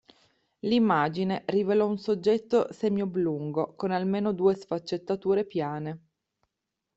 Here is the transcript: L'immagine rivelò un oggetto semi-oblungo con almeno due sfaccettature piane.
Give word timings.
L'immagine 0.61 1.43
rivelò 1.45 1.85
un 1.85 2.01
oggetto 2.07 2.73
semi-oblungo 2.73 3.75
con 3.75 3.91
almeno 3.91 4.31
due 4.33 4.55
sfaccettature 4.55 5.45
piane. 5.45 5.99